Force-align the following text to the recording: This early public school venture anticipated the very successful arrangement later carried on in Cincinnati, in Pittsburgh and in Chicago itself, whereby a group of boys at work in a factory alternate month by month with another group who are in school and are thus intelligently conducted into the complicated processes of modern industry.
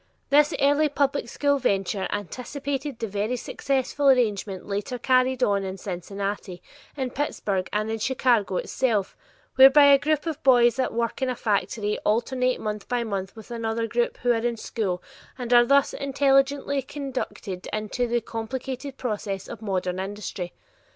This 0.31 0.51
early 0.59 0.89
public 0.89 1.29
school 1.29 1.59
venture 1.59 2.07
anticipated 2.11 2.97
the 2.97 3.05
very 3.07 3.35
successful 3.35 4.09
arrangement 4.09 4.65
later 4.67 4.97
carried 4.97 5.43
on 5.43 5.63
in 5.63 5.77
Cincinnati, 5.77 6.59
in 6.97 7.11
Pittsburgh 7.11 7.69
and 7.71 7.91
in 7.91 7.99
Chicago 7.99 8.57
itself, 8.57 9.15
whereby 9.57 9.83
a 9.93 9.99
group 9.99 10.25
of 10.25 10.41
boys 10.41 10.79
at 10.79 10.91
work 10.91 11.21
in 11.21 11.29
a 11.29 11.35
factory 11.35 11.99
alternate 11.99 12.59
month 12.59 12.87
by 12.89 13.03
month 13.03 13.35
with 13.35 13.51
another 13.51 13.85
group 13.85 14.17
who 14.23 14.31
are 14.31 14.37
in 14.37 14.57
school 14.57 15.03
and 15.37 15.53
are 15.53 15.65
thus 15.65 15.93
intelligently 15.93 16.81
conducted 16.81 17.67
into 17.71 18.07
the 18.07 18.21
complicated 18.21 18.97
processes 18.97 19.47
of 19.47 19.61
modern 19.61 19.99
industry. 19.99 20.51